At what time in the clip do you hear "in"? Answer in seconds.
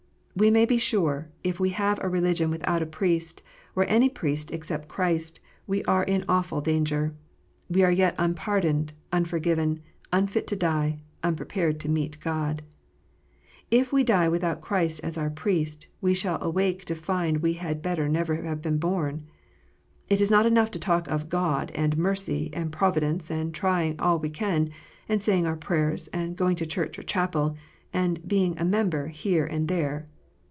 6.05-6.23